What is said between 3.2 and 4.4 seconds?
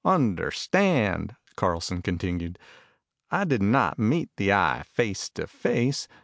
"I did not meet